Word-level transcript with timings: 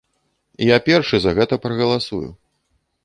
Я 0.67 0.77
першы 0.87 1.21
за 1.25 1.35
гэта 1.41 1.59
прагаласую. 1.67 2.23